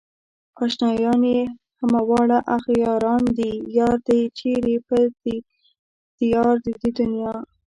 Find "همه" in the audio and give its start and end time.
1.79-2.01